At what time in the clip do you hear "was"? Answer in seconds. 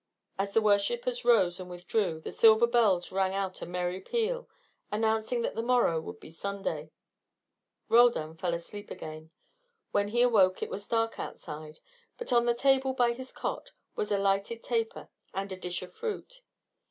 10.71-10.87, 13.95-14.11